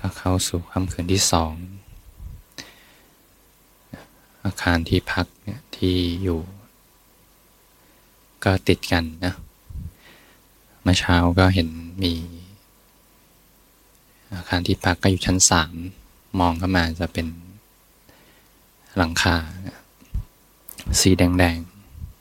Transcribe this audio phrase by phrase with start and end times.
[0.00, 1.52] ก็เข้าสู่ค่ำคืนที่สอง
[4.44, 6.40] อาคารที่พักเนี่ยที่อยู่
[8.44, 9.34] ก็ติดกันนะ
[10.82, 11.68] เมื่อเช้าก็เห็น
[12.02, 12.14] มี
[14.34, 15.74] อาคารที่พักก็อยู่ชั้นสาม
[16.40, 17.26] มองเข้ามาจะเป็น
[18.96, 19.36] หลังคา
[21.00, 21.58] สีแดง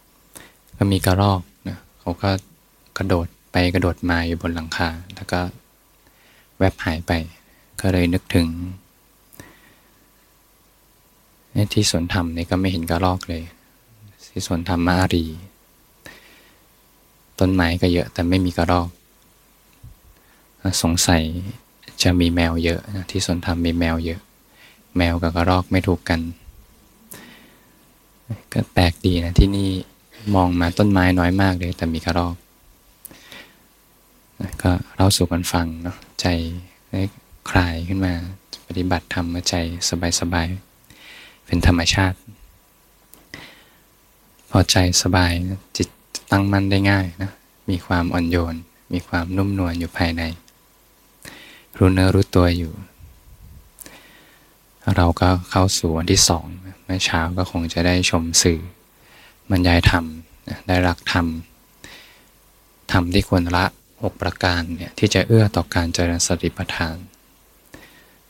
[0.08, 2.30] ๆ ก็มีกระรอกนะเขาก็
[2.98, 5.40] กระโดดไปกระโดดมาอยู่บนหลังคา แล้วก็
[6.58, 7.12] แวบหายไป
[7.82, 8.48] ก็เลยนึกถึง
[11.74, 13.44] ที่สวนธรรมนี่ก็ไม่เห็นกระรอกเลย
[14.30, 15.26] ที่สวนธรรมมารี
[17.40, 18.90] ต้นไม้ก็เยอะแต่ไม่มีกระรอก
[20.82, 21.24] สงสัย
[22.04, 24.22] จะมีแมวเยอะนะที่สวนธรรมมีแมวเยอะ
[24.98, 26.20] แมวกับกระรอกไม่ถูกกัน
[28.54, 29.70] ก็แปลกดีนะที่นี่
[30.36, 32.36] มองมาต้นไม้น้อยมากเลย แต่มีกระรอก
[34.64, 36.26] ก็เล่าสู่กันฟังเนาะใจ
[36.92, 37.02] ได้
[37.50, 38.14] คลายขึ้นมา
[38.68, 39.56] ปฏิบัติธรรมใจ
[40.20, 42.18] สบายๆเป็นธรรมชาติ
[44.50, 45.32] พอใจสบาย
[45.78, 45.88] จิต
[46.32, 47.32] ตั้งมั่นได้ง่ายนะ
[47.70, 48.56] มีความอ่อนโยน
[48.94, 50.24] มีความนุ่มนวลอยู่ภายใน
[51.78, 52.74] รู้เนื้อรู้ตัวอยู่
[54.96, 56.46] เราก็เข้าสู่วันที่สอง
[56.86, 58.60] เมื่อเช้าก็คงจะได้ชมสื่อ
[59.50, 60.04] บรรยายธรรม
[60.68, 61.26] ได้รักธรรม
[62.92, 63.66] ธรรมที่ควรละ
[64.02, 66.98] 6 ประการเนี่ยที่จะเอื้อต่อการเจริญสติปัฏฐาน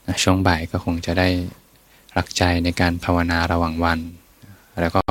[0.08, 1.30] นะช่วงบ่ายก็คงจะได้
[2.18, 4.00] รักใจในการภาวนาระหว่างวัน
[4.82, 5.04] แล้วก็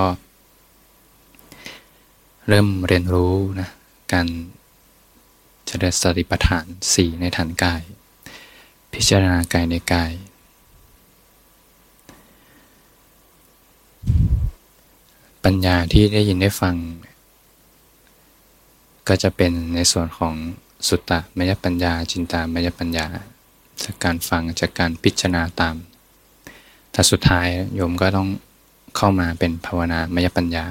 [2.49, 3.69] เริ่มเรียนรู้นะ
[4.13, 4.27] การ
[5.67, 6.65] เจริญสติปัฏฐาน
[6.95, 7.83] 4 ในฐานกาย
[8.93, 10.13] พิจารณากายในกาย
[15.45, 16.75] ปัญญาที่ได้ยินได้ฟัง
[19.09, 20.35] ก็จะเป็นในส่วนของ
[20.89, 23.07] สุตตะมยปัญญา จินตามยปัญญา
[23.85, 25.77] จากการฟังจากการพิจารณาตาม
[26.95, 28.29] ถ้าสุดท้ายโยมก็ต้อง
[28.97, 30.65] เข้ามาเป็นภาวนามยปัญญา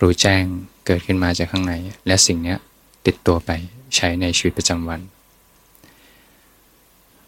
[0.00, 0.42] รู้แจ้ง
[0.86, 1.74] เกิดขึ้นมาจากข้างใน
[2.06, 2.56] และสิ่งนี้
[3.06, 3.50] ติดตัวไป
[3.96, 5.00] ใช้ในชีวิตประจำวัน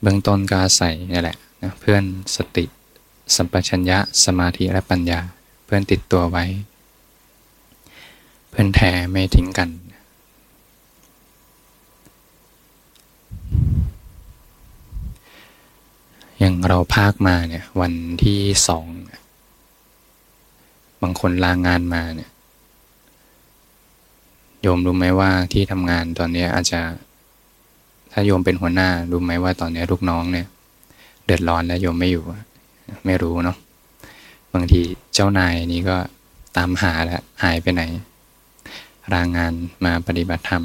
[0.01, 2.03] เบื้องต้นก็อาศัยนี่แหละนะเพื่อน
[2.37, 2.65] สติ
[3.35, 5.21] สัมปชัญญะ สมาธิและปัญญา
[5.65, 6.45] เพื่อนติดตัวไว้
[8.49, 9.69] เพื่อนแท้ไม่ทิ้งกัน
[16.39, 17.93] อย่าง เราภาคมาเนี่ย วัน
[18.25, 18.87] ที่สอง
[21.03, 22.31] บางคนลางงานมาเนี่ย
[24.63, 26.81] โยมรู้ไหมว่าที่ทำงานตอนนี้อาจจะ
[28.13, 30.47] ถ้าโยมเป็นหัวหน้ารู้ไหมว่าตอนนี้ลูกน้องเนี่ย
[31.25, 32.25] เดือดร้อนแล้วโยมไม่อยู่
[33.07, 33.57] ไม่รู้เนาะ
[34.55, 34.81] บางที
[35.15, 35.97] เจ้านายนี้ก็
[36.57, 37.83] ตามหาแล้วหายไปไหน
[39.15, 39.53] รางงาน
[39.85, 40.65] มาปฏิบัติธรรม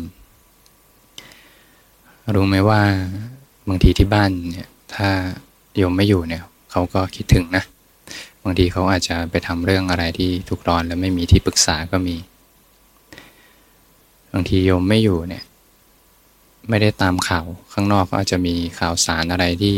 [2.35, 2.81] รู้ไหมว่า
[3.67, 5.09] บางทีที่บ้านเนี่ย ถ้า
[5.77, 7.63] โยมไม่อยู่เนี่ยเขาก็คิดถึงนะ
[8.43, 12.15] บางทีเขาอาจจะไปทำเรื่องอะไรที่ทุกร้อนแล้วไม่มีที่ปรึกษาก็มี
[14.33, 15.43] บางทีโยมไม่อยู่เนี่ย
[16.69, 19.75] ไม่ได้ตามข่าวข้างนอกก็อาจจะมีข่าวสารอะไรที่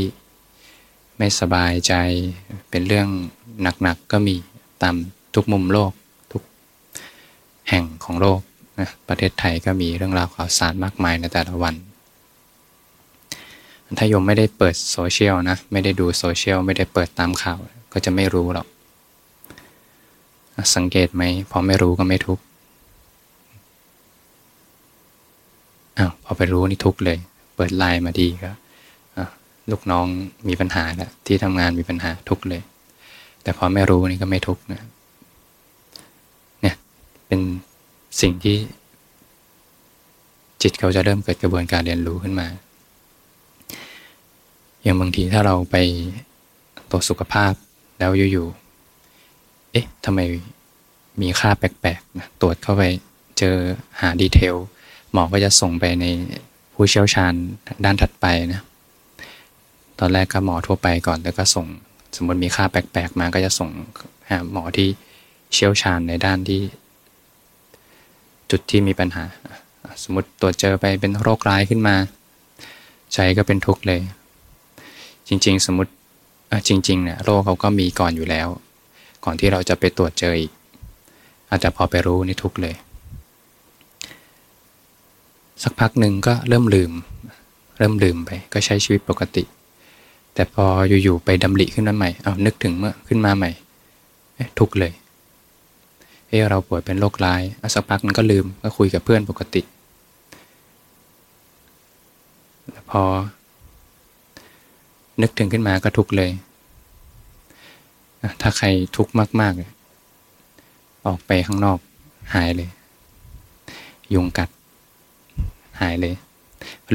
[1.18, 1.94] ไม่สบายใจ
[2.70, 3.08] เป็นเรื่อง
[3.62, 4.36] หนักๆกก็มี
[4.84, 4.96] ตาม
[5.36, 5.92] ทุกมุมโลก
[6.32, 6.44] ทุก
[7.70, 8.40] แห่งของโลก
[8.80, 11.76] นะประเทศไทยก็มีเรื่องราวข่าวสารมากมายในแต่ละวัน
[13.98, 17.58] ถ้าโยมไม่ได้เปิดโซเชียลนะ ไม่ได้ดูโซเชียลไม่ได้เปิดตามข่าว
[17.94, 18.68] ก็จะไม่รู้หรอก
[20.76, 22.44] สังเกตไหมพอไม่รู้ก็ไม่ทุกข์
[25.98, 27.18] อ้าวพอไปรู้นี่ทุกข์เลย
[27.56, 28.52] เปิดไลน์มาดีก็
[29.72, 30.06] ลูกน้อง
[30.48, 32.62] มีปัญหาแล้วที่ทำงานมีปัญหาทุกข์เลย
[33.44, 34.82] แต่พอไม่รู้นี่ก็ไม่ทุกข์นะ
[36.62, 36.76] เนี่ย
[37.28, 37.40] เป็น
[38.22, 38.58] สิ่งที่
[40.62, 42.48] จิตเขาจะเริ่มเกิดกระบวนการเรียนรู้ขึ้นมา
[44.88, 45.76] อย่างบางทีถ้าเราไป
[46.92, 47.54] ตรวจสุขภาพ
[48.00, 50.20] แล้วอยู่ๆ เอ๊ะทำไม
[51.22, 52.84] มีค่าแปลกๆนะตรวจเข้าไป
[53.38, 53.56] เจอ
[54.02, 54.56] หาดีเทล
[55.12, 56.06] หมอก็จะส่งไปใน
[56.74, 57.34] ผู้เชี่ยวชาญ
[57.86, 58.62] ด้านถัดไปนะ
[60.00, 61.66] ตอนแรกก็หมอทั่วไปก่อนแล้วก็ส่ง
[62.16, 63.70] สมมติมีค่าแปลกๆ มาก็จะส่ง
[64.30, 64.88] หาหมอที่
[65.54, 66.62] เชี่ยวชาญในด้านที่
[68.52, 69.26] จุดที่มีปัญหา
[70.04, 71.96] สมมติตรวจเจอไปเป็นโรคร้ายขึ้นมา
[73.14, 74.02] ใจก็เป็นทุกข์เลย
[75.28, 75.92] จริง ๆ สมมติ
[76.68, 78.48] จริงๆเนี่ยโรคเขาก็มีก่อนอยู่แล้ว
[79.26, 80.52] ก่อนที่เราจะไปตรวจเจออีก
[81.50, 82.76] อาจจะพอไปรู้นี่ทุกเลย
[85.64, 86.92] สักพักหนึ่งก็เริ่มลืม
[87.78, 89.44] เริ่มลืมไป ก็ใช้ชีวิตปกติ
[90.34, 90.66] แต่พอ
[91.04, 93.52] อยู่ๆไปดำริขึ้นมาใหม่เอานึกถึงเมื่อขึ้นมาใหม่
[94.60, 94.94] ทุกเลย
[96.28, 97.42] เอ้เราป่วยเป็นโรคร้าย
[97.74, 99.62] สักพักมันก็ลืมก็คุยกับเพื่อนปกติ
[102.90, 103.02] พอ
[105.22, 106.32] นึกถึงขึ้นมาก็ทุกเลย
[108.42, 108.68] ถ้าใคร
[108.98, 109.54] ทุกข์มาก
[110.30, 111.80] ๆ ออกไปข้างนอก
[112.34, 112.70] หายเลย
[114.14, 114.50] ยุงกัด
[115.82, 116.16] หายเลย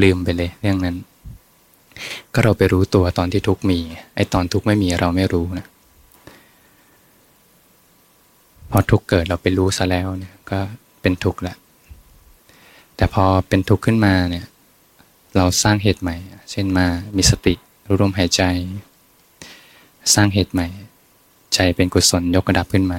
[0.03, 0.97] ลืมไปเลย เรื่องนั้น
[2.33, 3.79] ก็เราไปรู้ตัวตอนที่ทุกข์มี
[4.15, 5.67] ไอตอนทุกข์ไม่มีเราไม่รู้นะ
[8.71, 10.59] พอทุกข์เกิดเราไปรู้ซะแล้วเนี่ย ก็
[11.03, 11.57] เป็นทุกข์แหละ
[12.97, 14.47] แต่พอเป็นทุกข์ขึ้นมาเนี่ย
[15.37, 16.17] เราสร้างเหตุใหม่
[16.51, 16.87] เช่นมา
[17.17, 17.55] มีสติ
[17.93, 18.43] รู้ลมหายใจ
[20.15, 20.69] สร้างเหตุใหม่
[21.55, 22.99] ใจเป็นกุศลยกระดับขึ้นมา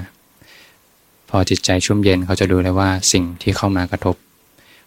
[1.30, 4.16] พอจิตใจชุ่มเย็นเขาจะดูเลยว่าสิ่งที่เข้ามากระทบ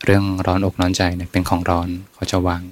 [0.04, 2.62] เรื่องร้อนอกร้อนใจเนี่ยเป็นของร้อนเขาจะวาง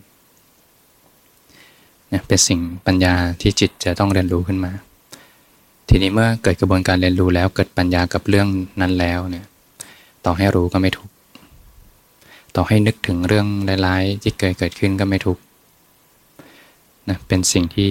[2.09, 4.73] เนี่ยเป็นสิ่งปัญญาที่จิตจะต้องเรียนรู้ขึ้นมา
[5.89, 8.49] ทีนี้เมื่อเกิดกระบวนการเรียนรู้แล้วเกิดปัญญากับเรื่อง
[8.81, 9.47] นั้นแล้วเนี่ย
[10.25, 11.09] ต่อให้รู้ก็ไม่ทุก
[12.57, 13.47] ต่อให้นึกถึงเรื่อง
[13.87, 15.39] ร้ายๆที่เกิดเกิดขึ้นก็ไม่ทุก
[17.09, 17.91] นะเป็นสิ่งที่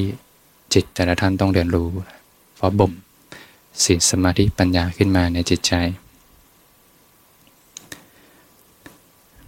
[0.73, 1.87] จิตแต่ละท่านต้องเรียนรู้
[2.55, 2.91] เพราะบ่ม
[3.83, 5.73] ศีลสมาธิปัญญาขึ้นมาในจิตใจ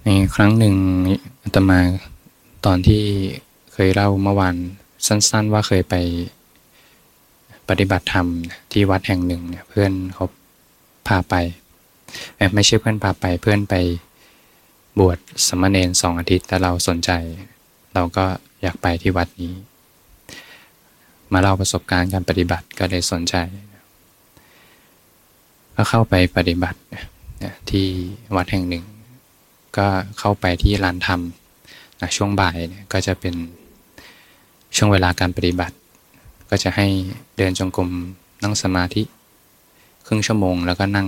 [0.04, 0.76] ในครั้งหนึ่ง
[1.44, 1.80] อาตมา
[2.66, 3.04] ตอนที่
[3.74, 4.56] เคยเล่าเมื่อวาน
[5.08, 5.96] สั้น ๆ ว่าเคยไป
[7.70, 8.28] ปฏิบัติธรรม
[8.72, 10.26] ที่วัดแห่งหนึ่งเนี่ยเพื่อนเขา
[11.08, 11.36] พาไป
[12.54, 13.74] ไม่ใช่เพื่อนพาไปเพื่อนไป
[15.00, 17.12] บวชสมณเณรสองอาทิตย์แต่เราสนใจ
[17.94, 18.26] เราก็
[18.66, 19.54] อยากไปที่วัดนี้
[21.34, 23.36] มาเล่าประสบการณ์การปฏิบัติก็เลยสนใจ
[25.76, 26.80] ก็เข้าไปปฏิบัติ
[27.70, 27.86] ที่
[28.36, 28.84] วัดแห่งหนึ่ง
[29.78, 29.88] ก็
[30.20, 31.22] เข้าไปที่ลานธรรม
[32.16, 32.58] ช่วงบ่าย
[32.94, 33.36] ก็จะเป็น
[34.76, 35.76] ช่วงเวลาการปฏิบัติ
[36.50, 36.88] ก็จะให้
[37.38, 37.90] เดินจงกรม
[38.44, 39.04] นั่งสมาธิ
[40.06, 41.08] ครึ่งชั่วโมงแล้วก็นั่ง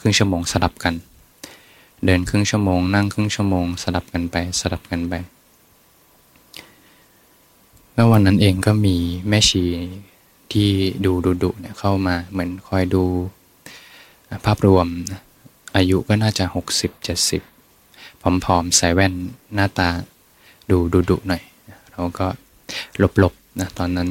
[0.00, 0.94] ครึ่งชั่วโมงสลับกัน
[2.06, 5.14] เดินครึ่งชั่วโมง นั่งครึ่งชั่วโมง สลับกันไปสลับกันไป
[7.94, 8.96] แล้ววันนั้นเองก็มี
[9.28, 9.64] แม่ชี
[10.52, 10.68] ที่
[11.04, 13.04] ดูดุดุเนี่ยเข้ามาเหมือนคอยดู
[14.44, 14.86] ภาพรวม
[15.76, 17.42] อายุก็น่าจะหกสิบเจ็ดสิบ
[18.44, 19.12] ผอมๆ ใส่แว่น
[19.54, 19.88] หน้าตา
[20.70, 21.42] ดูดุดุหน่อย
[21.90, 22.26] เราก็
[22.98, 24.08] หลบๆนะตอนนั้น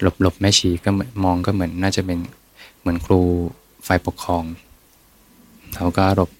[0.00, 0.90] หลบหลบแม่ชีก็
[1.24, 2.18] มองก็เหมือนน่าจะเป็น
[2.80, 3.20] เหมือนครู
[3.86, 4.44] ฝ่ายปกครอง
[5.74, 6.30] เราก็หลบ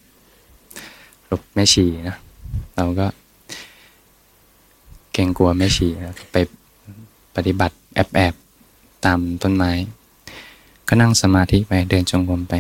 [1.29, 2.17] หลบแม่ชีนะ
[2.77, 3.07] เราก็
[5.13, 5.89] เกรงกลัวแม่ชี
[6.33, 6.37] ไป
[7.37, 8.35] ปฏิบัติแอบแอบ
[9.05, 9.71] ตามต้นไม้
[10.89, 12.55] ก็นั่งสมาธิไปเดินจงกรมไป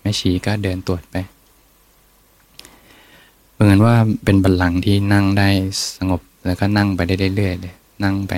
[0.00, 1.16] แม่ชีก็เดินตรวจไป
[3.52, 3.94] เหมือนว่า
[4.24, 5.48] เป็นบัลลังก์ที่นั่งได้
[5.96, 8.32] สงบแล้วก็นั่งไปได้เรื่อยๆเลยนั่งไป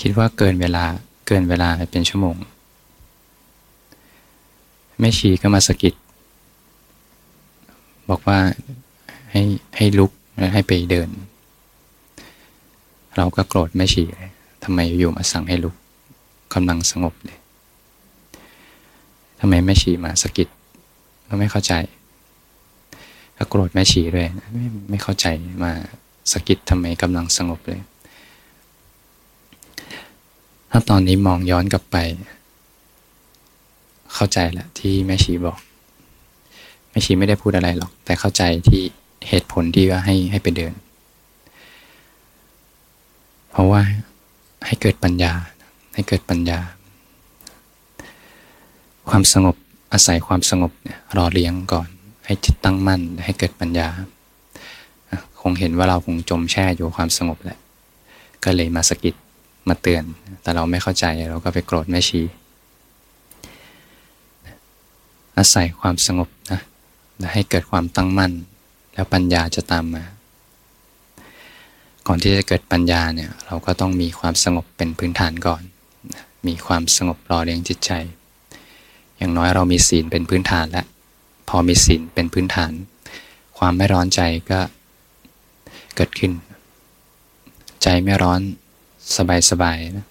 [0.00, 0.84] คิดว่าเกินเวลา
[1.26, 2.36] เกินเวลาเป็นชั่วโมง
[5.00, 5.94] แม่ชีก็มาสกิด
[8.10, 8.38] บอกว่า
[9.30, 9.42] ให้
[9.76, 11.08] ให้ลุกแล้วให้ไปเดิน
[13.18, 14.04] เราก็โกรธแม่ชี
[14.64, 15.74] ทำไมอยู่มาสั่งให้ลุก
[16.54, 17.38] กำลังสงบเลย
[19.40, 20.48] ทำไมแม่ชีมาสกิด
[21.28, 21.72] ก็ไม่เข้าใจ
[23.36, 25.26] ก็โกรธแม่ชีด้วยไม่ไม่เข้าใจ
[25.64, 25.72] มา
[26.32, 27.80] สกิดทำไมกำลังสงบเลย
[30.70, 31.96] ถ้าตอนนี้มองย้อนกลับไป
[34.14, 35.58] เข้าใจแหละที่แม่ชีบอก
[36.90, 38.82] แม่ชีไม่ได้พูดอะไรหรอก แต่เข้าใจที่
[39.28, 40.72] เหตุผลที่ว่าให้ให้ไปเดิน
[43.58, 43.82] ราะว่า
[44.66, 45.32] ให้เกิดปัญญา
[45.94, 46.58] ให้เกิดปัญญา
[49.08, 49.56] ความสงบ
[49.92, 51.88] อาศัยความสงบเนี่ยรอเลี้ยงก่อน
[52.26, 53.88] ให้จิตตั้งมั่นให้เกิดปัญญา
[55.40, 57.58] คงเห็นว่าเราคงจมแช่อยู่ความสงบแหละ
[58.44, 59.14] ก็เลยมาสกิด
[59.68, 60.04] มาเตือน
[60.42, 62.22] แต่เราไม่เข้าใจเราก็ไปโกรธแม่ชี
[65.38, 66.60] อาศัยความสงบนะ
[67.18, 68.32] และให้เกิดความตั้งมั่น
[68.94, 70.04] แล้วปัญญาจะตามมา
[72.10, 75.62] ก่อนที่จะเกิดปัญญาเนี่ยเราก็ต้องมีความสงบเป็นพื้นฐานก่อน
[76.46, 77.90] มีความสงบรอเลี้ยงจิตใจ
[79.16, 80.86] อย่างน้อยเรามีศีลเป็นพื้นฐานแล้ว
[81.48, 82.72] พอมีศีลเป็นพื้นฐาน
[83.58, 84.60] ความไม่ร้อนใจก็
[85.96, 86.32] เกิดขึ้น
[87.82, 88.40] ใจไม่ร้อน
[89.50, 90.06] สบายๆนะ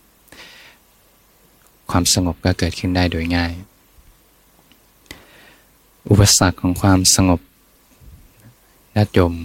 [1.91, 3.53] ความสงบก็เกิดขึ้นได้โดยง่าย
[6.09, 7.39] อุปสรรคของความสงบ
[8.95, 9.35] ญาติโยม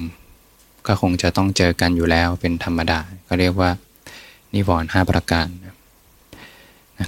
[0.87, 2.99] ก็คงจะต้องเจอกันอยู่แล้วเป็นธรรมดา
[3.29, 3.71] ก็เรียกว่า
[4.55, 5.75] นิวรณ์ห้าประการนะ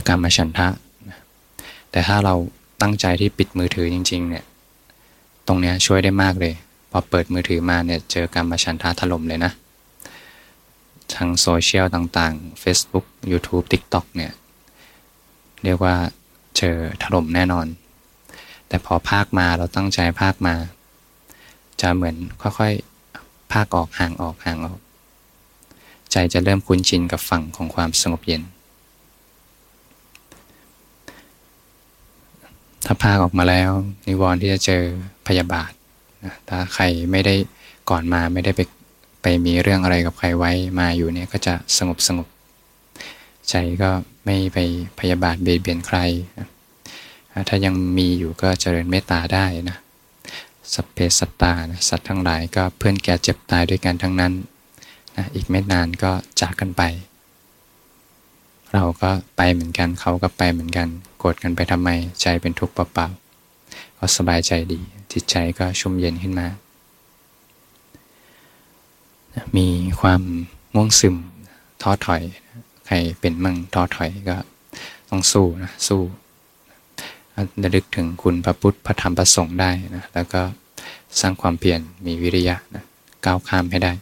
[0.08, 0.68] กรรมฉันทะ
[1.08, 1.18] นะ
[1.90, 2.34] แต่ถ้าเรา
[2.80, 4.44] ตั้งใจที่ปิดมือถือจริง ๆ เนี่ย
[5.46, 6.54] ตรงเนี้ยช่วยได้มากเลย
[6.90, 9.52] พอเปิดมือถือมาเนี่ยเจอกรรมฉันทะถล่มเลยนะ
[11.14, 14.32] ทางโซเชียลต่างๆ Facebook YouTube TikTok เนี่ย
[15.64, 15.94] เรียกว่า
[16.58, 17.66] เจอถล่มแน่นอน
[18.68, 20.54] แต่พอภาคมาเราตั้งใจภาคมา
[21.80, 22.93] จะเหมือนค่อยๆ
[23.54, 24.78] ภาคออกห่างออกห่างออก
[26.10, 28.42] ใจจะเริ่มคุ้นชินกับฝั่งของความสงบเย็น
[32.86, 33.70] ถ้าภาคออกมาแล้ว
[34.06, 34.82] นิวรณ์ที่จะเจอ
[35.26, 35.70] พยาบาท
[36.24, 37.34] นะถ้าใครไม่ได้
[37.90, 38.60] ก่อนมาไม่ได้ไป
[39.22, 42.26] ไปมีเรื่องอะไรกับใครไว้มาอยู่เนี่ยก็จะสงบสงบ
[43.50, 43.90] ใจก็
[44.24, 44.58] ไม่ไป
[45.00, 45.98] พยาบาทเบียดเบียนใคร
[47.48, 49.78] ถ้ายังมีอยู่ก็เจริญเมตตาได้นะ
[50.72, 54.32] สัพเพสัตตานะสัตว์ทั้งหลายก็เพื่อนแก่เจ็บตายด้วยกันทั้งนั้น
[55.16, 56.82] นะอีกไม่นานก็จากกันไป
[58.72, 61.90] เราก็ไปเหมือนกันเขาก็ไปเหมือนกันโกรธกันไปทำไม
[62.22, 64.80] ใจเป็นทุกข์เปล่าๆก็สบายใจดี
[65.12, 66.46] จิตใจก็ชุ่มเย็นขึ้นมา
[69.56, 69.66] มี
[70.00, 70.22] ความ
[70.74, 71.16] ง่วงซึม
[71.82, 72.22] ท้อถอย
[72.86, 74.36] ใครเป็นมั่งท้อถอยก็
[75.08, 76.00] ต้องสู้นะสู้
[77.62, 80.42] ระลึกถึงคุณพระพุทธพระธรรมพระสงฆ์ได้นะแล้วก็
[81.20, 82.84] สร้างความเพียรมีวิริยะนะ
[83.24, 83.92] ก้าวข้ามให้ได้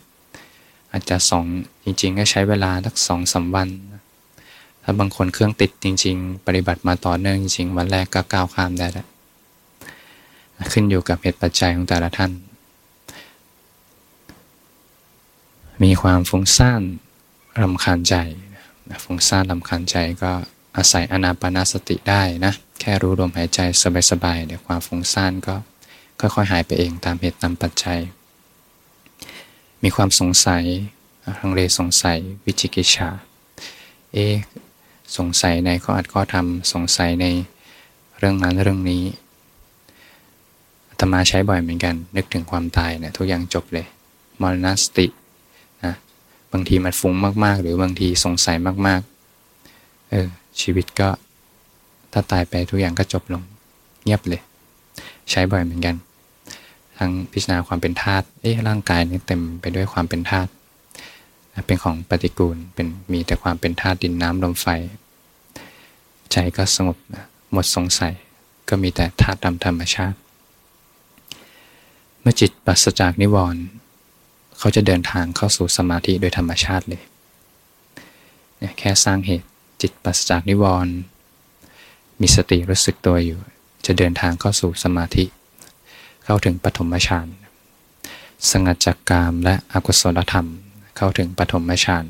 [0.92, 1.44] อาจจะสอง
[1.84, 3.68] จริง ๆ ก็ใช้เวลาสักสองสาวัน
[4.82, 9.06] ถ้าบางคนเครื่องติดจริง ๆ ปฏิบัติมาต่อเนื่องจริงๆวันแรกก็ก้าวข้ามได้แล้ว
[10.72, 12.32] ขึ้นอยู่กับเหตุปัจจัยของแต่ละท่าน
[15.82, 16.82] มีความฟุ้งซ่าน
[17.62, 18.14] รำคาญใจ
[19.04, 20.32] ฟุ้งซ่านรำคาญใจก็
[20.76, 23.60] อาศัยอนาปนาสติได้นะ แค่รู้ลมหายใจ
[24.10, 25.54] สบายๆเดี๋ยวความฟุ้งซ่านก็
[26.20, 28.00] ค่อยๆหายไปเองตามเหตุตามปัจจัย
[29.82, 30.64] มีความสงสัย
[31.40, 33.10] ทังเลสงสัยวิจิกิจฉา
[34.12, 34.18] เอ
[35.16, 37.26] สงสัยในข้ออัดข้อธรรมสงสัยใน
[38.18, 39.04] เรื่องนั้นเรื่องนี้
[40.88, 43.86] อาตมาใช้บ่อยเหมือนกัน นึกถึงความตายเนะี่ยทุกอย่างจบเลย
[44.40, 45.06] มรณสติ
[45.84, 45.94] นะ
[46.52, 47.14] บางทีมันฟุ้ง
[47.44, 50.28] มากๆ หรือบางทีสงสัยมากๆเออ
[50.60, 51.08] ชีวิตก็
[52.12, 53.42] ถ้าตายไปทุกอย่างก็จบลง
[54.04, 54.42] เงียบเลย
[55.30, 55.96] ใช้บ่อยเหมือนกัน
[56.98, 60.50] ทั้งพิจารณาความเป็นธาตุเอ๊ะร่างกายนี้เต็มไปด้วยความเป็นธาตุ
[61.66, 64.66] เป็นของปฏิกูลเป็นมีแต่ความเป็นธาตุดินน้ำลมไฟ
[66.32, 66.96] ใจก็สงบ
[67.52, 68.14] หมดสงสัย
[68.68, 70.16] ก็มีแต่ธาตุดำธรรมชาติ
[72.20, 73.62] เมื่อจิตปราศจากนิวรณ์
[74.58, 77.02] เขาจะเดินทางเข้าสู่สมาธิโดยธรรมชาติเลย
[78.78, 79.48] แค่สร้างเหตุ
[79.82, 80.94] จิตปราศจากนิวรณ์
[82.20, 83.40] มีสติรู้สึกตัวอยู่
[83.86, 85.24] จะเดินทางเข้าสู่สมาธิ
[86.24, 87.26] เข้าถึงปฐมฌาน
[88.50, 90.48] สงัดจากกามและอกุศลธรรม
[90.96, 92.04] เข้าถึงปฐมฌาน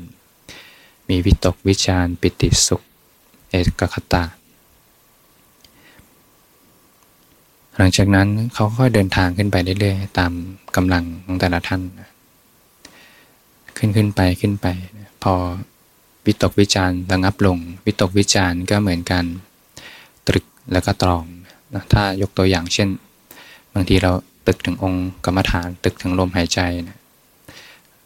[1.09, 2.81] มีวิตกวิจารปิติสุข
[3.49, 4.23] เอกคตา
[7.77, 10.31] หลังจากนั้นเขาค่อยเดินทางขึ้นไปเรื่อยๆ ตาม
[10.75, 11.81] กำลังของแต่ละท่าน
[13.77, 14.67] ขึ้นขึ้นไปขึ้นไป
[15.23, 15.33] พอ
[16.25, 19.25] วิตกวิจารระงับลง วิตกวิจารก็เหมือนกัน
[20.27, 21.23] ตรึกแล้วก็ตรอง
[21.73, 22.89] นะถ้ายกตัวอย่างเช่น
[23.73, 24.11] บางทีเรา
[24.47, 26.99] ตึกถึงองค์กรรมฐานตึกถึงลมหายใจนะ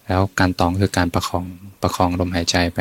[0.06, 1.46] แล้วการตองคือการประคอง
[1.82, 2.80] ประคองลมหายใจไป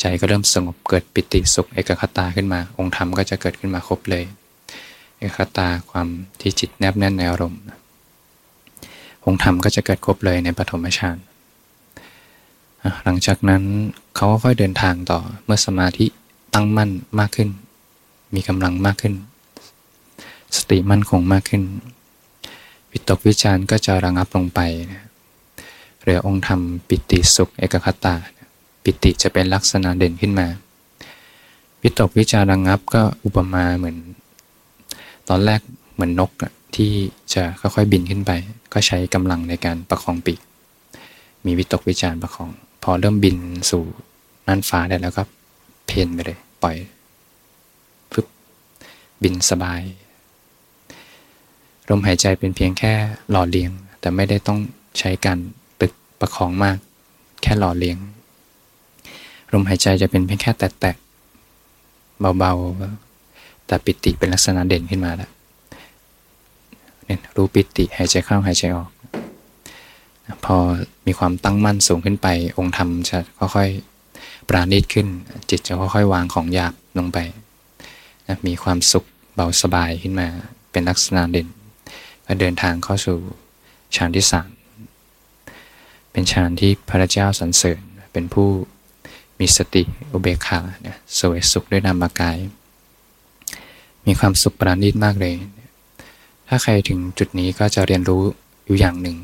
[0.00, 4.24] ใจก็เริ่มสงบเกิดปิติสุขเอกคตาขึ้นมา องค์ธรรมก็จะเกิดขึ้นมาครบเลย
[5.18, 6.08] เอกคตาความ
[6.40, 7.60] ที่จิตแนบแน่นในอารมณ์
[9.26, 11.16] องค์ธรรมก็จะเกิดครบเลยในปฐมฌาน
[13.04, 13.62] หลังจากนั้น
[14.16, 16.06] เขาก็ค่อยเดินทางต่อเมื่อสมาธิ
[16.54, 17.48] ตั้งมั่นมากขึ้น
[18.34, 19.14] มีกำลังมากขึ้น
[20.56, 21.62] สติมั่นคงมากขึ้น
[22.90, 24.60] วิตกวิจารก็จะระงับลงไป
[26.00, 28.14] เหลือองค์ธรรมปิติสุขเอกคตา
[28.84, 30.46] ปิติจะเป็นลักษณะเด่นขึ้นมา
[31.82, 33.96] วิตกวิจารระงับก็อุปมาเหมือน
[35.28, 35.60] ตอนแรก
[35.94, 36.30] เหมือนนก
[36.76, 36.92] ที่
[37.34, 38.30] จะค่อยๆบินขึ้นไป
[38.72, 40.40] ก็ใช้กำลังในการประคองปีก
[41.44, 42.50] มีวิตกวิจารประคอง
[42.82, 43.36] พอเริ่มบิน
[43.70, 43.82] สู่
[44.46, 45.22] น่านฟ้าได้แล้วก็
[45.86, 46.76] เพนไปเลย ปล่อย
[48.12, 48.26] ฟึบ
[49.22, 49.80] บินสบาย
[51.88, 52.92] ลมหายใจเป็นเพียงแค่
[53.30, 53.70] หล่อเลี้ยง
[54.00, 54.58] แต่ไม่ได้ต้อง
[54.98, 55.38] ใช้การ
[55.80, 56.76] ตึกประคองมาก
[57.42, 57.98] แค่หล่อเลี้ยง
[59.52, 65.30] ลมหายใจจะเป็นเพียงแค่แตะๆเบาๆ แต่ปิติเป็นลักษณะเด่นขึ้นมาแล้ว
[67.04, 68.90] เนี่ยรู้ปิติหายใจเข้าหายใจออก
[70.44, 70.56] พอ
[71.06, 75.06] มีความตั้งมั่นสูงขึ้นไป องค์ธรรมจะค่อยๆปราณีตขึ้น
[75.50, 77.18] จิตจะค่อยๆวางของหยาบลงไป
[78.26, 80.28] นะมีความสุขเบาสบายขึ้นมา
[80.70, 81.48] เป็นลักษณะเด่น
[82.26, 83.18] ก็เดินทางเข้าสู่
[83.96, 84.48] ฌานที่สาม
[86.12, 87.80] เป็นฌานที่พระเจ้าสรรเสริญ
[88.12, 88.48] เป็นผู้
[89.38, 92.38] มีสติอุเบกขาเนี่ยสวยสุขด้วยนามกาย
[94.06, 95.34] มีความสุขประณีตมากเลย
[96.48, 98.22] ถ้าใครถึงจุดนี้ก็จะเรียนรู้
[98.66, 99.16] อยู่อย่างหนึ่ง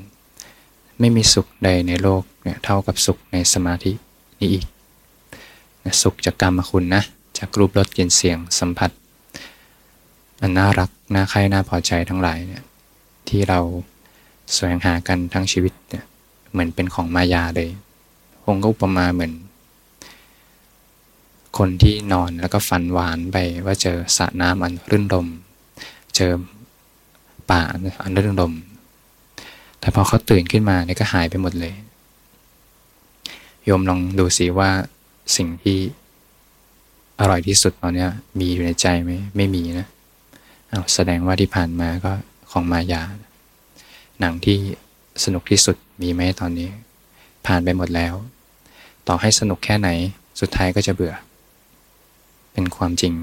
[1.00, 3.92] ไม่มีสุขใดในโลกเนี่ยเท่ากับสุขในสมาธิ
[4.38, 4.66] นี้อีก
[6.02, 7.02] สุขจากกรรมคุณนะ
[7.38, 8.90] จากรูปรสกลิ่นเสียงสัมผัส
[10.40, 12.62] อันน่ารักน่าใคร่น่าพอใจทั้งหลายเนี่ย
[13.28, 13.60] ที่เรา
[14.52, 16.04] แสวงหากันทั้งชีวิตเนี่ย
[16.52, 17.70] เหมือนเป็นของมายาเลย
[18.44, 19.32] คงก็อุปมาเหมือน
[21.58, 25.28] คนที่นอนแล้วก็ฝันหวานไปว่าเจอสระน้ำอันรื่นรม
[26.16, 26.32] เจอ
[27.50, 27.60] ป่า
[28.02, 28.54] อันรื่นรม
[29.80, 31.74] แต่พอเขาตื่นขึ้นมาเนี่ยก็หายไปหมดเลย
[33.64, 34.70] โยมลองดูสิว่า
[35.36, 35.78] สิ่งที่
[37.20, 38.06] อร่อยที่สุดตอนนี้
[38.38, 39.86] มีอยู่ในใจไหมไม่มีนะ
[40.68, 42.12] เอาแสดงว่าที่ผ่านมาก็
[42.50, 43.02] ของมายา
[44.20, 44.58] หนังที่
[45.24, 46.68] สนุกที่สุดมีไหมตอนนี้
[47.46, 48.14] ผ่านไปหมดแล้ว
[49.08, 49.88] ต่อให้สนุกแค่ไหน
[50.40, 51.14] สุดท้ายก็จะเบื่อ
[52.52, 53.14] เป็นความจริง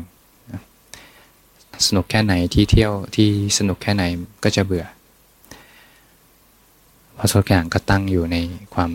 [1.88, 4.04] สนุกแค่ไหนที่เที่ยวที่สนุกแค่ไหน
[4.44, 4.86] ก็จะเบื่อ
[7.16, 8.38] เพราะทุกอย่างก็ตั้งอยู่ใน
[8.74, 8.92] ความ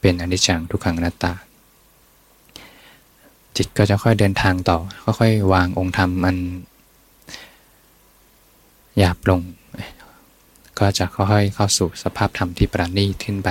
[0.00, 1.32] เป็นอนิจจังทุกขังอนัตตา
[3.56, 4.78] จิตก็จะค่อยเดินทางต่อ
[5.18, 6.36] ค่อยวางองค์ธรรมมัน
[8.98, 9.40] หยาบลง
[10.78, 13.48] ก็จะค่อยๆเข้าสู่สภาพธรรมที่ประณีตขึ้นไป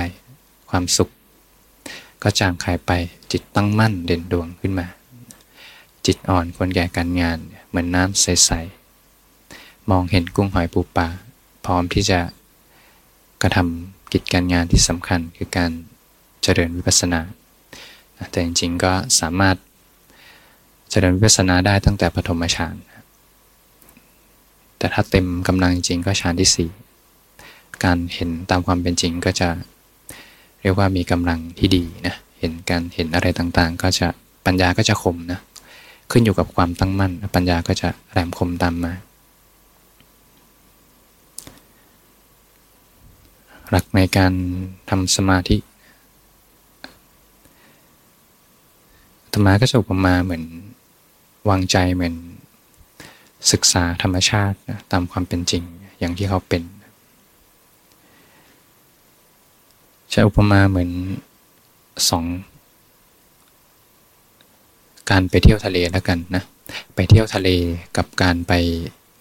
[0.70, 1.08] ความสุข
[2.22, 2.92] ก็จางคายไป
[3.32, 4.86] จิตตั้งมั่นเด่นดวงขึ้นมา
[6.06, 11.08] จิตอ่อนควรแก่การงานเหมือนน้ำใสๆมองเห็นกุ้งหอยปูปลา
[11.64, 12.18] พร้อมที่จะ
[13.42, 15.70] กระทำกิจการงานที่สำคัญคือการ
[16.42, 17.20] เจริญวิปัสสนา
[18.30, 19.56] แต่จริงๆก็สามารถ
[20.90, 22.74] เจริญวิปัสสนาได้ตั้งแต่ปฐมฌาน
[24.78, 26.68] แต่ถ้าเต็มกำลังจริงก็ฌานที่
[27.14, 29.48] 4 การเห็นตามความเป็นจริงก็จะ
[30.60, 34.06] เรียกว่ามีกำลังที่ดีนะ เห็นการเห็นอะไรต่างๆ ก็จะ
[34.46, 35.40] ปัญญาก็จะคมนะ
[36.10, 38.92] ขึ้นอยู่กับความตั้งมั่น ปัญญาก็จะแหลมคมตามมา
[43.70, 44.32] หลักในการ
[44.90, 45.56] ทำสมาธิ
[49.32, 50.44] ธรรมะก็จะอุปมาเหมือน
[51.48, 52.14] วางใจเหมือน
[53.52, 55.62] ศึกษาธรรมชาตินะตามความเป็นจริง
[55.98, 56.62] อย่างที่เขาเป็น
[60.10, 60.90] ใช้อุปมาเหมือน
[62.10, 62.24] สอง
[65.10, 66.42] การไปเที่ยวทะเลแล้วกันนะ
[66.94, 67.48] ไปเที่ยวทะเล
[67.96, 68.52] กับการไป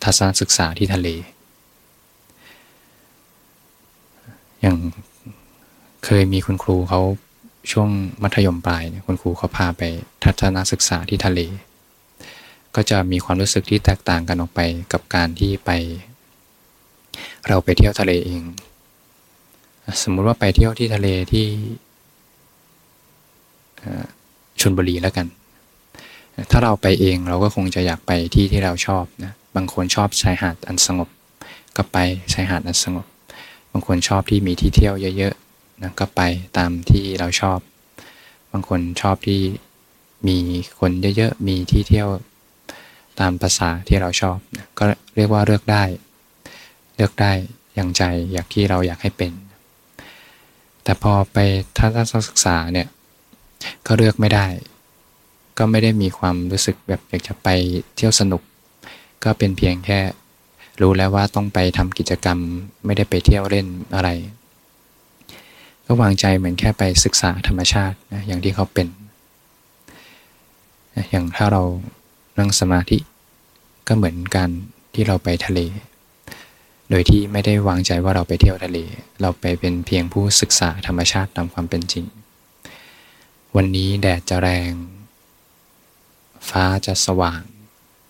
[0.04, 1.10] ทัศนศึกษาที่ทะเล
[4.62, 4.76] อย่าง
[6.06, 7.02] เคยมีคุณครูเขา
[7.72, 7.90] ช่วง
[8.24, 9.82] มัธยมปลายคุณครูเขาพาไป
[10.24, 11.40] ทัศนศึกษาที่ทะเล
[12.76, 14.62] ก็จะมีความรู้สึกที่แตกต่างกันออกไป
[14.94, 15.72] กับการที่ไป
[17.48, 18.42] เราไปเที่ยวทะเลเอง
[20.02, 21.48] สมมุติว่าไปเที่ยวที่ทะเลที่
[24.62, 25.28] ชนบุรีแล้วกัน
[26.52, 31.10] ถ้าเราไปเองเราก็คงจะอยากไปที่ที่เราชอบนะ บางคนชอบชายหาดอันสงบ
[31.78, 31.98] ก็ไป
[32.34, 36.22] ชายหาดอันสงบบางคนชอบที่มีที่เที่ยวเยอะๆนะก็ไป
[36.58, 37.60] ตามที่เราชอบ
[38.52, 39.42] บางคนชอบที่
[40.28, 40.38] มี
[40.80, 42.10] คนเยอะๆ มีที่เที่ยว
[43.20, 44.38] ตามภาษาที่เราชอบ
[44.78, 44.84] ก็
[45.16, 45.84] เรียกว่าเลือกได้
[46.96, 47.32] เลือกได้
[47.76, 49.32] อย่างใจอยากที่เราอยากให้เป็น
[50.84, 51.38] แต่พอไป
[51.78, 52.88] ทัศนศึกษาเนี่ย
[53.88, 54.48] ก็เลือกไม่ได้
[55.58, 57.48] ก็ไม่ได้มีความรู้สึกแบบอยากจะไป
[57.96, 58.42] เที่ยวสนุก
[59.24, 60.00] ก็เป็นเพียงแค่
[60.82, 62.40] รู้แล้วว่าต้องไปทำกิจกรรม
[62.86, 64.10] ไม่ได้ไปเที่ยวเล่นอะไร
[65.86, 68.88] ก็วางใจเหมือนแค่ไปศึกษาธรรมชาตินะอย่างที่เขาเป็น
[71.12, 71.64] อย่างถ้าเรา
[72.40, 72.98] นั่งสมาธิ
[73.88, 74.50] ก็เหมือนกัน
[74.94, 75.60] ที่เราไปทะเล
[76.90, 78.78] โดยที่ไม่ได้วางใจว่าเราไปเที่ยวทะเล
[79.22, 82.06] เราไปเป็นเพียงผู้ศึกษาธรรมชาติตามความเป็นจริง
[83.56, 84.72] วันนี้แดดจะแรง
[86.50, 87.42] ฟ้าจะสว่าง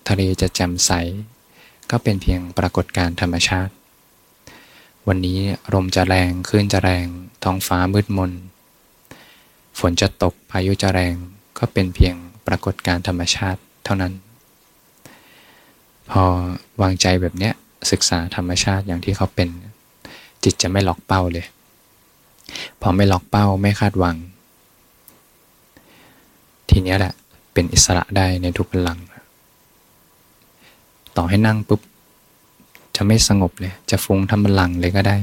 [0.08, 0.90] ทะเลจะแจ่มใส
[1.90, 3.72] ก็เป็นเพียงปรากฏการธรรมชาติ
[5.08, 5.38] วันนี้
[5.74, 7.06] ลมจะแรงคลื่นจะแรง
[7.44, 8.32] ท้องฟ้ามืดมน
[9.78, 11.14] ฝนจะตกพายุจะแรง
[11.58, 12.14] ก็เป็นเพียง
[12.46, 14.12] ปรากฏการธรรมชาติเท่านั้น
[16.10, 16.24] พอ
[16.82, 17.54] วางใจแบบเนี้ย
[17.90, 19.48] ศึกษาธรรมชาติอย่างที่เขาเป็น
[20.44, 21.46] จิตจะไม่ล็อกเป้าเลย
[22.80, 24.16] พอไม่ล็อกเป้าไม่คาดหวัง
[26.70, 27.12] ทีนี้แหละ
[27.52, 28.98] เป็นอิสระได้ในทุกพลัง
[31.20, 31.80] ต่อให้นั่งปุ๊บ
[32.96, 35.16] จะไม่สงบเลย จะฟุ้งทำบัลลังเลยก็ได้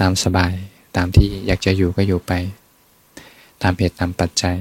[0.00, 0.52] ตามสบาย
[0.96, 2.32] ตามที่อยากจะอยู่ก็อยู่ไป
[3.62, 4.56] ตามเหตุตามปัจจัย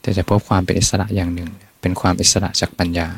[0.00, 3.08] แต่จะพบความเป็นอิสระอย่างหนึ่ง เป็นความอิสระจากปัญญา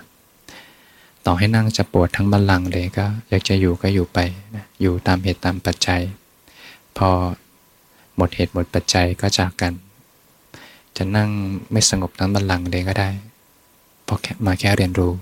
[1.26, 4.18] ต่อให้นั่งจะปวดทั้งบัลลังก์เลยก็ อยากจะอยู่ก็อยู่ไป
[4.54, 6.02] นะอยู่ตามเหตุตามปัจจัย
[6.96, 7.08] พอ
[8.16, 9.72] หมดเหตุหมดปัจจัยก็จากกัน
[10.96, 11.30] จะนั่ง
[11.72, 13.10] ไม่สงบทั้งบัลลังก์เลยก็ได้
[14.06, 15.14] พอแค่มาแค่เรียนรู้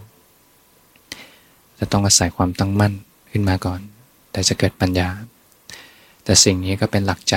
[1.84, 2.92] จะต้องอาศัยความตั้งมั่น
[3.30, 3.80] ขึ้นมาก่อน
[4.32, 5.08] แต่จะเกิดปัญญา
[6.24, 7.36] แต่สิ่งนี้ก็เป็นหลักใจ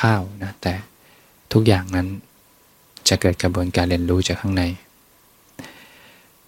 [0.00, 0.74] คร่าวๆนะแต่
[1.52, 2.06] ทุกอย่างนั้น
[3.08, 4.62] จะเกิดกระบวนการเรียนรู้จากข้างใน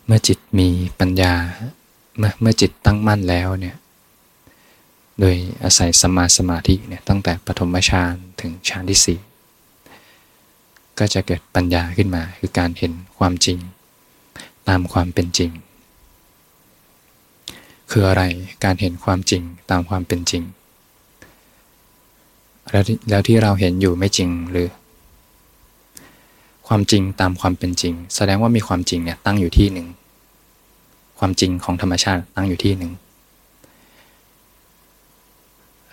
[0.06, 0.68] เมื่อจิตมี
[1.00, 1.32] ปัญญา
[2.18, 3.76] เมื่อเมื่อจิตตั้งมั่นแล้วเนี่ย
[5.20, 9.18] โดยอาศัยสมาสมาธิเนี่ยตั้งแต่ปฐมฌานถึงฌานที่สี่
[10.98, 13.58] ก็จะเกิดปัญญาขึ้นมา คือการเห็นความจริง
[14.68, 15.50] ตามความเป็นจริง
[17.96, 18.24] คืออะไร
[18.64, 20.42] การเห็นความจริงตามความเป็นจริง
[22.70, 24.68] แล้วแล้วที่เราเห็นอยู่ไม่จริงหรือ
[26.66, 29.86] ความจริงตามความเป็นจริง แสดงว่ามีความจริงเนี่ยตั้งอยู่ที่หนึ่ง
[31.18, 32.92] ความจริงของธรรมชาติตั้งอยู่ที่หนึ่ง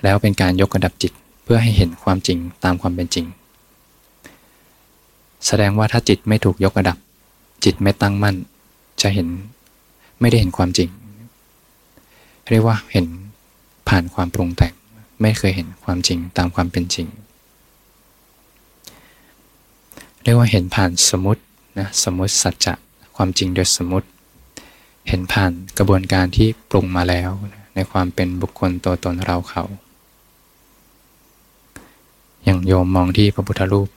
[0.03, 1.11] แล้วเป็นการยกระดับจิต
[1.43, 3.25] เพื่อให้เห็นความจริงตามความเป็นจริง
[5.47, 6.97] แสดงว่าถ้าจิตไม่ถูกยกระดับ
[7.63, 8.35] จิตไม่ตั้งมั่น
[9.01, 9.27] จะเห็น
[10.19, 10.89] ไม่ได้เห็นความจริง
[12.49, 13.05] เรียกว่าเห็น
[13.89, 14.73] ผ่านความปรุงแต่ง
[15.21, 17.07] ไม่เคยเห็นความจริงตามความเป็นจริง
[20.23, 21.41] เรียกว่าเห็นผ่านสมมติ
[21.79, 22.73] นะสมมติสัจจะ
[23.15, 24.07] ความจริงโดยสมมติ
[25.07, 27.29] เห็นผ่านกระบวนการที่ปรุงมาแล้ว
[27.75, 29.63] ในความเป็นบุคคลตัวตนเราเขา
[32.43, 33.89] อย่างโยมมองที่พระพุทธรูป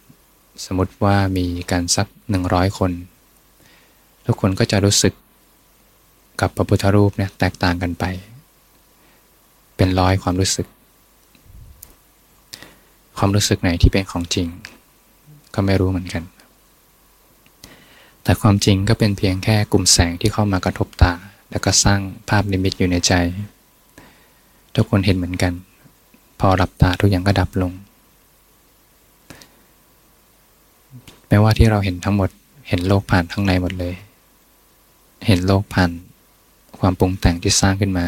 [0.65, 2.93] สมมติว่ามีการสักหนึ่งร้อยคน
[4.27, 5.15] ทุกคนก็จะรู้สึก
[6.41, 8.05] กับพระพุทธรูปเนี่ยแตกต่างกันไป
[9.77, 10.67] เป็นร้อยความรู้สึก
[13.19, 14.49] ความรู้สึกไหนที่เป็นของจริง
[15.55, 16.23] ก็ไม่รู้เหมือนกัน
[18.23, 21.13] แต่ความจริงก็เป็นเพียงแค่กลุ่มแสงที่เข้ามากระทบตา
[21.51, 23.13] แล้วก็สร้างภาพนิมิตอยู่ในใจ
[24.75, 25.53] ทุกคนเห็นเหมือนกัน
[26.41, 27.73] พอหลับตาทุกอย่างก็ดับลง
[31.29, 32.31] แม้ว่าที่เราเห็นทั้งหมด
[32.69, 33.95] เห็นโลกผ่านข้างในหมดเลย
[35.27, 35.91] เห็นโลกผ่าน
[36.79, 38.07] ความปรุงแต่งที่สร้างขึ้นมา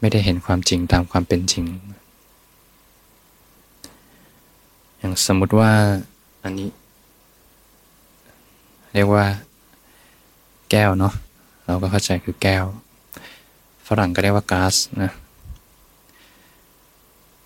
[0.00, 1.64] ไม่ได้เห็นความจริงตามความเป็นจริง
[4.98, 5.70] อย่างสมมติว่า
[6.44, 6.68] อันนี้
[8.94, 9.24] เรียกว่า
[10.70, 11.14] แก้วเนาะ
[11.66, 12.64] เราก็เข้าใจคือแก้ว
[13.86, 15.10] ฝรั่งก็เรียกว่าก๊าซนะ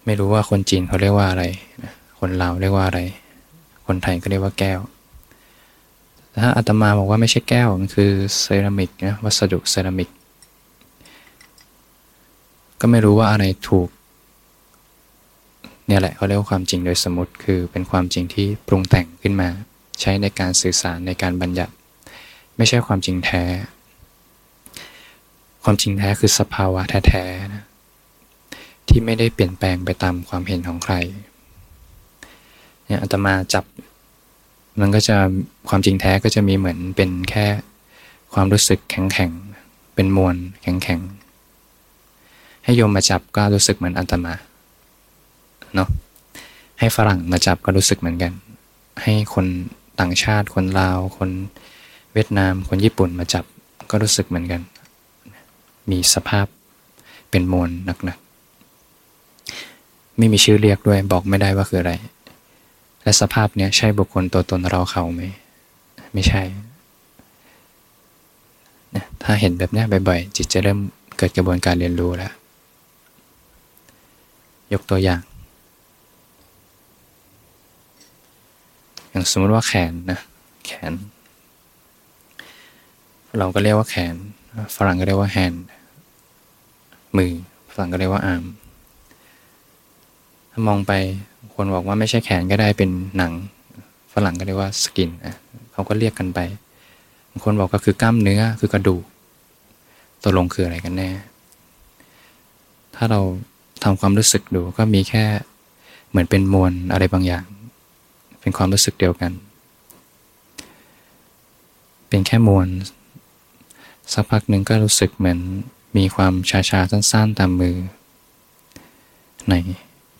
[0.05, 1.45] ไม่รู้ว่าคนจีนเขาเรียกว่าอะไร
[2.19, 3.01] คนลาวเรียกว่าอะไร
[3.87, 4.81] คนไทยก็เรียกว่าแก้ว
[6.43, 10.09] ถ้าอาตมาบอกว่าไม่ใช่แก้ว มันคือเซรามิกนะวัสดุเซรามิก
[12.81, 13.89] ก็ไม่รู้ว่าอะไรถูก
[15.87, 19.49] เนี่ยแหละเขาเรียกว่าความจริงโดยสมมติคือเป็นความจริงที่ปรุงแต่งขึ้นมา
[20.01, 21.73] ใช้ในการสื่อสารในการบัญญัติ
[22.57, 23.43] ไม่ใช่ความจริงแท้
[25.65, 27.65] ความจริงแท้คือสภาวะแท้ๆนะ
[28.89, 30.95] ที่ไม่ได้เปลี่ยนแปลงไปตามความเห็นของใคร
[32.87, 33.65] เนี่ยอาตมาจับ
[34.81, 35.17] มันก็จะ
[35.69, 37.47] ความจริงแท้ก็จะมีเหมือนเป็นแค่
[38.35, 41.24] ความรู้สึกแข็งๆเป็นมวลแข็งๆ
[42.64, 44.35] ให้โยมมาจับก็รู้สึกเหมือนอาตมา
[45.74, 45.88] เนาะ
[46.79, 48.33] ให้ฝรั่งมาจับก็รู้สึกเหมือนกัน
[49.03, 49.46] ให้คน
[50.00, 51.31] ต่างชาติคนลาว คน
[52.12, 53.44] เวียดนาม คนญี่ปุ่นมาจับ
[53.90, 54.61] ก็รู้สึกเหมือนกัน
[55.90, 56.46] มีสภาพ
[57.31, 57.70] เป็นมวล
[58.05, 61.92] หนักๆไม่มีชื่อเรียกด้วยบอกไม่ได้ว่าคืออะไร
[63.03, 65.22] และสภาพเนี้ยใช่บุคคลตัวตนเราเขาไหม
[66.12, 66.42] ไม่ใช่
[69.22, 70.79] ถ้าเห็นแบบนี้บ่อยๆจิตจะเริ่ม
[71.16, 72.33] เกิดกระบวนการเรียนรู้แล้ว
[74.75, 75.23] ยกตัวอย่าง
[79.11, 80.21] อย่างสมมติว่าแขนนะ
[80.67, 80.93] แขน
[83.39, 84.15] เราก็เรียกว่าแขน
[84.77, 85.65] ฝรั่งก็เรียกว่าแฮนด์
[87.17, 87.33] มือ
[87.73, 88.45] ฝรั่งก็เรียกว่าอาร์ม
[90.51, 90.93] ถ้ามองไป
[91.55, 93.33] คนบอกว่าไม่ใช่แขนก็ได้เป็นหนัง
[94.13, 95.35] ฝรั่งก็เรียกว่าสกินอะ
[95.73, 96.41] เขาก็เรียกกันไป
[97.31, 99.05] บางคนบอกก็คือกล้ามเนื้อคือกระดูก
[100.23, 101.11] ตัวลงคืออะไรกันแน่
[102.97, 103.21] ถ้าเรา
[103.85, 105.25] ทำความรู้สึกดูก็มีแค่
[106.11, 107.44] เหมือนเป็นมวลอะไรบางอย่าง
[108.40, 109.33] เป็นความรู้สึกเดียวกัน
[112.09, 112.68] เป็นแค่มวล
[114.12, 115.38] สักพักหนึ่งก็รู้สึกเหมือน
[115.97, 117.77] มีความชาชาสั้นๆตามมือ
[119.49, 119.55] ใน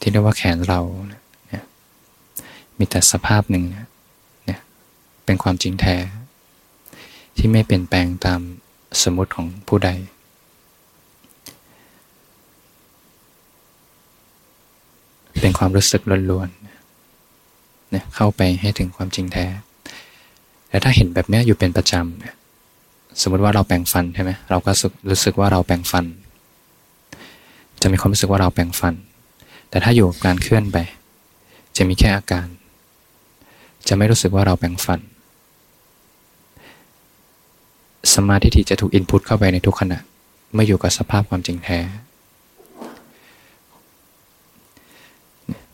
[0.01, 1.65] ที่เรียกว่าแขนเราเนี่ย
[2.79, 4.61] มีแต่สภาพหนึ่งเนี่ย
[5.25, 5.97] เป็นความจริงแท้
[7.37, 8.41] ที่ไม่เปลี่ยนแปลงตาม
[9.03, 9.91] สมมติของผู้ใด
[15.45, 19.47] เป็นความรู้สึกล้วนๆเนี่ยเข้าไปให้ถึงความจริงแท้
[20.69, 22.35] แต่ถ้าเห็นแบบนี้อยู่เป็นประจำเนี่ย
[23.21, 24.71] สมมติว่าเราแปรงฟันใช่ไหมเราก็
[25.11, 26.05] รู้สึกว่าเราแปรงฟัน
[27.83, 28.95] จะมีความรู้สึกว่าเราแปรงฟัน
[29.71, 30.79] แต่ถ้าอยู่กับการเคลื่อนไป
[31.77, 32.47] จะมีแค่อาการ
[33.89, 35.01] จะไม่รู้สึกว่าเราแปรงฟัน
[38.15, 39.99] สมาธิจะถูกอินพุตเข้าไปในทุกขณะ
[40.53, 41.81] เมื่ออยู่กับสภาพความจริงแท้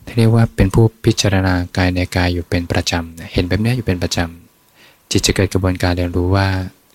[0.15, 6.47] เรียกว่าเป็นผู้พิจารณากายในกายอยู่เป็นประจำเห็นแบบนี้อยู่เป็นประจำจิตจะเกิดกระบวนการเรียนรู้ว่า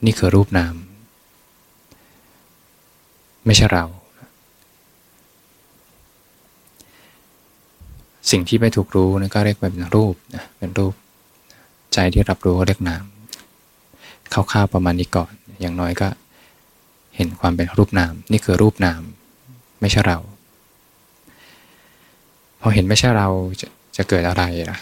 [0.05, 0.74] นี่คือรูปนาม
[3.46, 3.85] ไม่ใช่เรา
[8.31, 10.94] สิ่งที่ไม่ถูกรู้นั่นก็เรียกว่าเป็นรูปนะเป็นรูป
[11.92, 13.05] ใจที่รับรู้ก็เรียกนาม
[14.33, 16.09] คร่าวๆประมาณนี้ก่อน อย่างน้อยก็
[17.16, 19.00] เห็นความเป็นรูปนาม นี่คือรูปนาม
[19.81, 20.18] ไม่ใช่เรา
[22.66, 23.29] อเห็นไม่ใช่เรา
[23.61, 24.79] จะจะเกิดอะไรล่ะ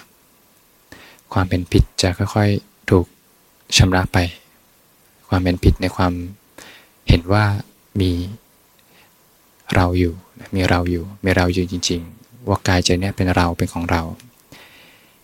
[1.33, 3.07] ความเป็นผิดจะค่อยๆถูก
[3.77, 4.19] ชำระไป
[5.29, 6.13] ความเป็นผิดในความ
[7.09, 7.45] เห็นว่า
[8.01, 8.13] มี
[9.75, 10.15] เราอยู่
[10.55, 14.03] มีเราอยู่ มีเราอยู่จริง ๆ ว่ากายใจเนี้ยเป็นเราเป็นของเรา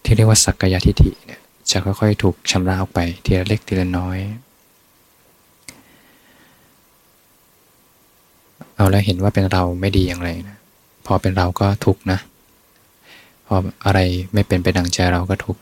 [0.05, 4.19] ที่เรียกว่าสักกายทิฏฐิเนี่ยจะค่อยๆ ถูกชำระออกไปทีละเล็กทีละน้อย
[8.77, 10.57] เอาแล้วเห็นว่าเป็นเราไม่ดีอย่างไรนะ
[11.07, 12.19] พอเป็นเราก็ทุกนะ
[13.53, 14.01] พออะไร
[14.35, 15.61] ไม่เป็นไปดังใจเราก็ทุกข์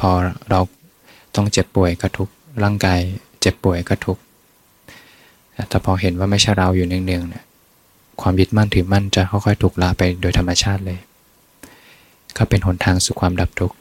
[0.00, 0.10] พอ
[0.50, 0.60] เรา
[1.36, 3.00] ต้องเจ็บป่วยก็ทุกข์ร่างกาย
[3.40, 4.22] เจ็บป่วยก็ทุกข์
[5.68, 7.44] แต่พอเห็นว่าไม่ใช่เราอยู่เนืองๆเนี่ย
[8.20, 10.98] ความยึดมั่นถือมั่นจะค่อยๆถูกละไปโดยธรรมชาติเลย
[12.36, 13.76] ก็เป็นหนทางสู่ความดับทุกข์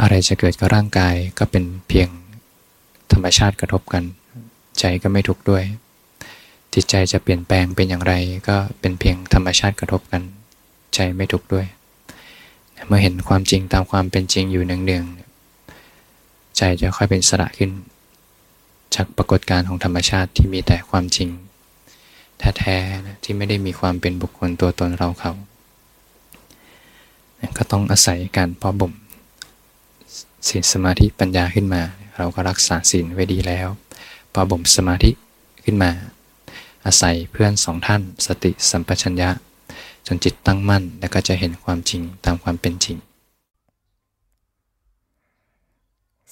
[0.00, 2.08] อะไรจะเกิดกับร่างกายก็เป็นเพียง
[3.12, 4.04] ธรรมชาติกระทบกัน
[4.78, 5.64] ใจก็ไม่ทุกข์ด้วย
[6.74, 8.14] จิตใจจะเปลี่ยนแปลงเป็นอย่างไร
[8.48, 10.22] ก็เป็นเพียงธรรมชาติกระทบกัน
[10.94, 11.66] ใจไม่ทุกข์ด้วย
[12.86, 17.70] เมื่อเห็นความจริงตามความเป็นจริงอยู่เนืองๆใจจะค่อยเป็นสระขึ้น
[18.94, 21.28] จากปรากฏการณ์ของธรรมชาติที่มีแต่ความจริง
[22.38, 25.32] แท้ๆนะที่ไม่ได้มีความเป็นบุคคลตัวตนเราเขา
[27.56, 28.92] ก็ต้องอาศัยการเพาะบ่ม
[30.48, 31.82] ศีลสมาธิปัญญาขึ้นมา
[32.16, 33.68] เราก็รักษาศีลไว้ดีแล้ว
[34.32, 35.10] พอบ่มสมาธิ
[35.64, 35.90] ขึ้นมา
[36.86, 39.30] อาศัยเพื่อนสองท่าน สติสัมปชัญญะ
[40.10, 42.96] จนจิตตั้งมั่นแล้วก็จะเห็นความจริงตามความเป็นจริง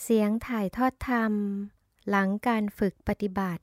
[0.02, 1.32] เสียงถ่ายทอดธรรม
[2.08, 3.62] หลังการฝึกปฏิบัติ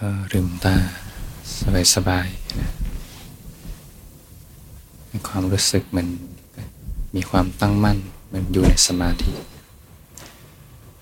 [0.00, 0.76] ก็ลืมตา
[1.60, 2.28] สบายสบาย
[2.60, 2.70] นะ
[5.10, 6.08] มีความรู้สึกเหมือน
[7.16, 9.32] มีความตั้งมั่นเหมือนอยู่ในสมาธิ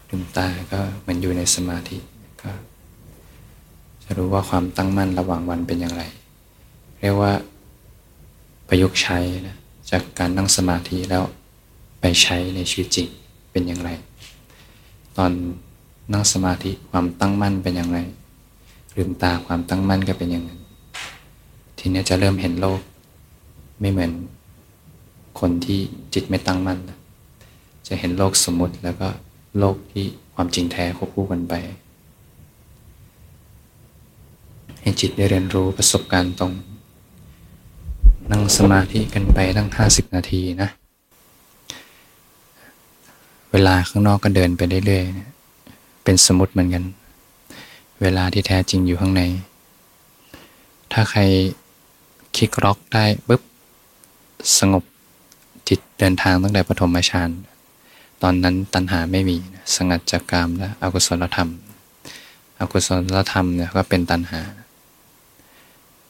[0.09, 2.16] ลืมตาก็เหมือนอยู่ในสมาธิก็
[4.07, 6.03] จะรู้ว่าความตั้งมั่นระหว่างวันเป็นอย่างไร
[7.01, 7.33] เรียกว่า
[8.69, 9.57] ประยุกต์ใช้นะ
[9.91, 11.23] จากการนั่งสมาธิแล้ว
[12.01, 13.09] ไปใช้ในชีวิตจริง
[13.53, 13.91] เป็นอย่างไร
[15.17, 15.33] ตอน
[16.13, 17.99] นั่งสมาธิความตั้งมั่นเป็นอย่างไร
[18.97, 20.61] ลืมตาความตั้งมั่นก็เป็นอย่างนั้น
[21.79, 22.81] ทีนี้จะเริ่มเห็นโลก
[23.81, 24.13] ไม่เหมือน
[25.41, 25.81] คนที่
[26.15, 26.79] จิตไม่ตั้งมั่น
[27.89, 29.09] จะเห็นโลกสมมติแล้วก็
[29.59, 31.55] โลกที่ความจริงแท้ควบคู่กันไป
[34.87, 36.53] ให้จิตได้เรียนรู้ประสบการณ์ตรง
[38.31, 40.69] นั่งสมาธิกันไปตั้งห้าสิบนาทีนะ
[43.53, 46.85] เวลาข้างนอกก็เดินไปเรื่อยๆเป็นสมมติเหมือนกัน
[48.03, 49.23] เวลาที่แท้จริงอยู่ข้างใน
[50.93, 51.21] ถ้าใคร
[52.37, 53.43] คลิกล็อกได้ปุ๊บ
[54.59, 54.85] สงบ
[55.69, 57.31] จิตเดินทางตั้งแต่ปฐมฌาน
[58.23, 59.37] ตอนนั้นตัณหาไม่มี
[59.75, 61.51] สงัดจากกามและอกุศลธรรม
[62.61, 64.43] อกุศลธรรมเนี่ยก็เป็นตัณหา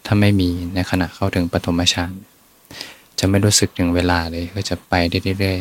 [0.07, 2.12] ถ้าไม่มีในขณะเข้าถึงปฐมฌาน
[3.19, 4.95] จะไม่รู้สึกถึงเวลาเลยก็จะไป
[5.38, 5.59] เรื่อย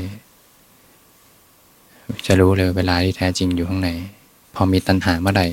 [1.32, 3.90] ๆจะรู้เลยเวลาที่แท้จริงอยู่ข้างใน
[4.56, 5.48] พอมีตัณหาเมื่อไหร่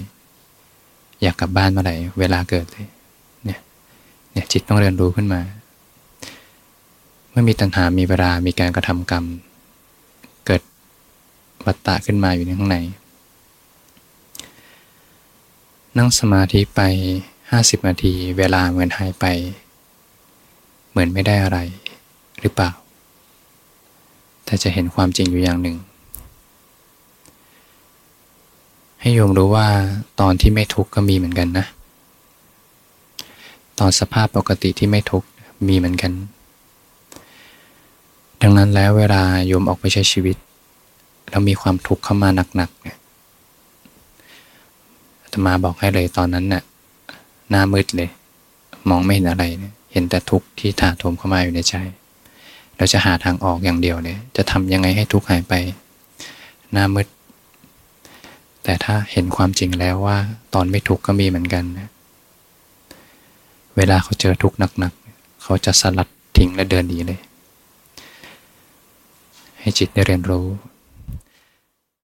[1.23, 2.87] อยากกลับบ้านเมื่อไหร่เวลาเกิดเลย
[3.45, 3.59] เนี่ย
[4.33, 5.41] เนี่ยจิตต้องเรียนรู้ขึ้นมา
[7.31, 9.25] เมื่อมีตัณหามีเวลามีการกระทำกรรม
[10.47, 10.63] เกิด
[11.67, 12.79] วัตตะขึ้นมาอยู่ในข้างใน
[15.97, 16.81] นั่งสมาธิไป
[17.55, 19.25] ห้าสิบนาทีเวลาเหมือนหายไป
[20.91, 21.59] เหมือนไม่ได้อะไร
[22.41, 22.71] หรือเปล่า
[24.45, 25.77] แต่จะเห็นความจริงอยู่อย่างหนึ่ง
[29.01, 29.69] ให้โยมรู้ว่า
[30.21, 31.67] ตอนที่ไม่ทุกข์ก็มีเหมือนกันนะ
[33.79, 35.29] ตอนสภาพปกติที่ไม่ทุกข์
[35.69, 36.13] มีเหมือนกัน
[38.43, 40.37] ดังนั้นแล้วเวลาโยมออกไปใช้ชีวิต
[41.31, 42.99] แล้วมีความทุกข์เข้ามาหนักๆเนี่ย
[45.33, 46.63] ธรรมาบอกให้เลยตอนนั้นเนะ่ย
[47.51, 48.11] หน้ามืดเลย
[48.89, 49.45] มองไม่เห็นอะไร
[49.93, 51.75] เห็นแต่ทุกข์ที่ถาโถมเข้ามาอยู่ในใจ
[52.77, 55.55] เราจะหาทางออกอย่างเดียวเลยจะทำยังไงให้ทุกข์หายไป
[56.73, 57.07] หน้ามืด
[58.65, 60.19] แต่ถ้าเห็นความจริงแล้วว่า
[60.55, 61.89] ตอนไม่ทุกข์ก็มีเหมือนกันนะ
[63.77, 67.21] เวลาเขาเจอทุกข์หนักๆ เขาจะสลัดทิ้งและเดินหนีเลย
[69.61, 70.47] ให้จิตได้เรียนรู้